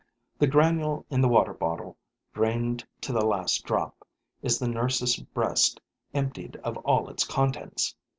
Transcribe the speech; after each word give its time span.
This 0.39 0.49
granule 0.49 1.05
is 1.11 1.19
the 1.21 1.27
water 1.27 1.53
bottle 1.53 1.95
drained 2.33 2.87
to 3.01 3.11
the 3.13 3.23
last 3.23 3.63
drop, 3.65 4.03
is 4.41 4.57
the 4.57 4.67
nurse's 4.67 5.17
breast 5.17 5.79
emptied 6.11 6.55
of 6.63 6.75
all 6.77 7.07
its 7.07 7.23
contents. 7.23 7.95